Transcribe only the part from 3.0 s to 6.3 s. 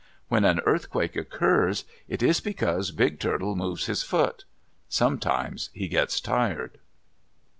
Turtle moves his foot. Sometimes he gets